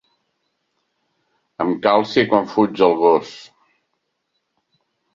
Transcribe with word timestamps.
Em 1.67 1.75
calci 1.85 2.25
quan 2.33 2.51
fuig 2.57 2.85
el 2.91 2.99
gos. 3.05 3.39